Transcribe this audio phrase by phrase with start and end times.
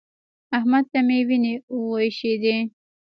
[0.57, 1.53] احمد ته مې وينې
[1.89, 2.57] وايشېدې.